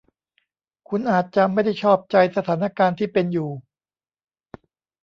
[0.89, 3.49] คุณอาจจะไม่ได้ชอบใจสถานการณ์ที่เป็นอยู่